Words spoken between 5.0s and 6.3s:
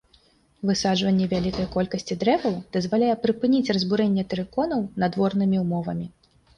надворнымі ўмовамі.